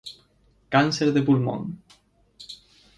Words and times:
Cáncer 0.73 1.09
de 1.15 1.21
pulmón 1.27 1.61